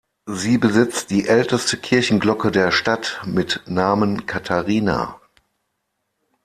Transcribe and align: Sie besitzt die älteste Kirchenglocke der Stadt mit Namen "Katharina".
Sie 0.25 0.57
besitzt 0.57 1.11
die 1.11 1.27
älteste 1.27 1.77
Kirchenglocke 1.77 2.49
der 2.49 2.71
Stadt 2.71 3.21
mit 3.27 3.61
Namen 3.67 4.25
"Katharina". 4.25 5.19